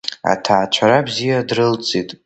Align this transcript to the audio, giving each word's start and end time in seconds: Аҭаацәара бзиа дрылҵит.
Аҭаацәара 0.31 0.99
бзиа 1.07 1.47
дрылҵит. 1.47 2.09